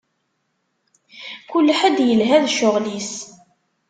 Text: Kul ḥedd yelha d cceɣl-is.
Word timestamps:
Kul 1.49 1.67
ḥedd 1.79 1.97
yelha 2.09 2.37
d 2.43 2.45
cceɣl-is. 2.51 3.11